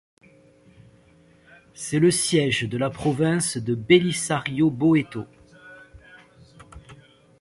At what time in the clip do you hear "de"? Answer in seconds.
2.67-2.75, 3.57-3.75